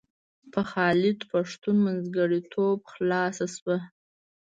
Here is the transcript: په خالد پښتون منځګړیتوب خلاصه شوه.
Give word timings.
په 0.51 0.61
خالد 0.69 1.19
پښتون 1.31 1.75
منځګړیتوب 1.85 2.79
خلاصه 2.91 3.45
شوه. 3.55 3.77